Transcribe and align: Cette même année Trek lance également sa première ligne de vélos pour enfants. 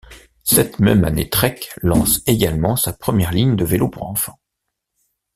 Cette 0.43 0.79
même 0.79 1.05
année 1.05 1.29
Trek 1.29 1.59
lance 1.83 2.23
également 2.25 2.75
sa 2.75 2.91
première 2.91 3.31
ligne 3.31 3.55
de 3.55 3.63
vélos 3.63 3.89
pour 3.89 4.07
enfants. 4.09 4.39